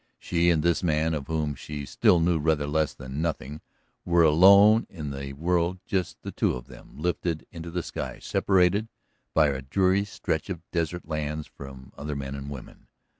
[0.17, 3.61] She and this man of whom she still knew rather less than nothing
[4.03, 8.87] were alone in the world; just the two of them lifted into the sky, separated
[9.35, 12.87] by a dreary stretch of desert lands from other men and women